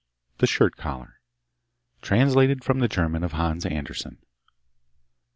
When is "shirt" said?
0.47-0.77